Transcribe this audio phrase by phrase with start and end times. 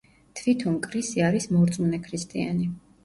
[0.39, 2.69] თვითონ კრისი არის მორწმუნე ქრისტიანი.